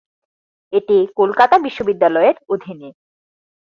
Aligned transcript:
এটি 0.73 0.97
কলকাতা 1.19 1.55
বিশ্ববিদ্যালয়ের 1.59 2.35
অধীনে। 2.49 2.89